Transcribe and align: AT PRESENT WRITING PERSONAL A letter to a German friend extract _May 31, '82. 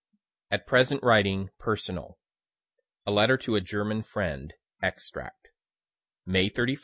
AT 0.49 0.65
PRESENT 0.65 1.03
WRITING 1.03 1.51
PERSONAL 1.59 2.17
A 3.05 3.11
letter 3.11 3.37
to 3.37 3.55
a 3.55 3.61
German 3.61 4.01
friend 4.01 4.51
extract 4.81 5.49
_May 6.27 6.51
31, 6.51 6.63
'82. 6.69 6.77